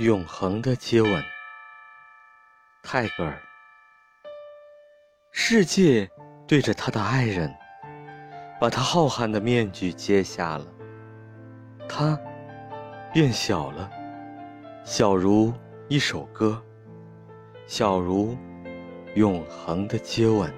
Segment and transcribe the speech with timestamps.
[0.00, 1.22] 永恒的接吻
[2.82, 3.38] 泰戈尔
[5.30, 6.10] 世界
[6.48, 7.54] 对着他的爱人，
[8.58, 10.66] 把他浩瀚的面具揭下了。
[11.86, 12.18] 他
[13.12, 13.90] 变小了，
[14.86, 15.52] 小如
[15.88, 16.64] 一首歌，
[17.66, 18.34] 小如
[19.16, 20.50] 永恒的接吻。